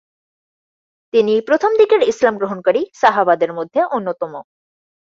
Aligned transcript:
তিনি 1.13 1.33
প্রথম 1.41 1.71
দিকের 1.77 2.01
ইসলাম 2.03 2.35
গ্রহণকারী 2.37 2.81
সাহাবাদের 2.93 3.51
মধ্যে 3.53 3.79
অন্যতম। 3.91 4.33